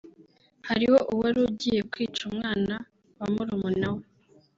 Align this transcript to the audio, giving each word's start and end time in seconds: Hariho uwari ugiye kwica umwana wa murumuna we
Hariho 0.67 0.97
uwari 1.11 1.39
ugiye 1.47 1.81
kwica 1.91 2.21
umwana 2.29 2.75
wa 3.17 3.27
murumuna 3.33 3.87
we 3.95 4.03